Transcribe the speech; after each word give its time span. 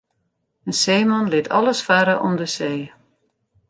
In 0.69 0.73
seeman 0.81 1.27
lit 1.31 1.49
alles 1.57 1.81
farre 1.87 2.15
om 2.27 2.33
de 2.39 2.45
see. 2.55 2.77